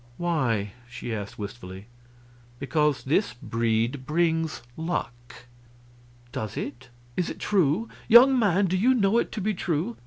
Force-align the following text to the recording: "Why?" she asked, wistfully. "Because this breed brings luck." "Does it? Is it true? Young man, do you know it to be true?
"Why?" 0.17 0.73
she 0.89 1.13
asked, 1.13 1.37
wistfully. 1.37 1.85
"Because 2.57 3.03
this 3.03 3.35
breed 3.35 4.03
brings 4.07 4.63
luck." 4.75 5.45
"Does 6.31 6.57
it? 6.57 6.89
Is 7.15 7.29
it 7.29 7.37
true? 7.37 7.87
Young 8.07 8.39
man, 8.39 8.65
do 8.65 8.75
you 8.77 8.95
know 8.95 9.19
it 9.19 9.31
to 9.33 9.41
be 9.41 9.53
true? 9.53 9.95